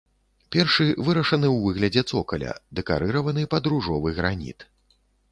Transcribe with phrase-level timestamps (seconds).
[0.53, 4.65] Першы вырашаны ў выглядзе цокаля, дэкарыраваны пад ружовы граніт.